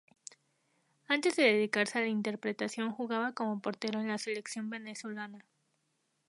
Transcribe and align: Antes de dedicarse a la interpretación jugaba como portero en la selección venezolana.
Antes 1.07 1.35
de 1.35 1.43
dedicarse 1.43 1.99
a 1.99 2.01
la 2.01 2.07
interpretación 2.07 2.91
jugaba 2.91 3.33
como 3.33 3.61
portero 3.61 3.99
en 4.01 4.07
la 4.07 4.17
selección 4.17 4.67
venezolana. 4.67 5.45